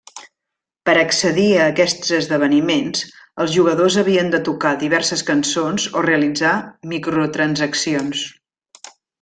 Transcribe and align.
Per 0.89 0.93
accedir 1.01 1.49
a 1.57 1.67
aquests 1.73 2.13
esdeveniments, 2.19 3.03
els 3.45 3.53
jugadors 3.57 3.99
havien 4.03 4.33
de 4.37 4.41
tocar 4.49 4.73
diverses 4.87 5.25
cançons 5.31 5.89
o 6.01 6.05
realitzar 6.09 6.57
microtransaccions. 6.95 8.27